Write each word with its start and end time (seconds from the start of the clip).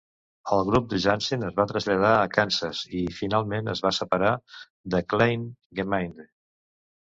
El 0.53 0.61
grup 0.69 0.85
de 0.93 0.99
Jansen 1.03 1.45
es 1.49 1.53
va 1.59 1.65
traslladar 1.71 2.13
a 2.21 2.31
Kansas 2.37 2.81
i, 3.01 3.03
finalment, 3.19 3.71
es 3.75 3.83
va 3.89 3.93
separar 3.99 4.33
de 4.97 5.05
Kleine 5.17 5.81
Gemeinde. 5.83 6.31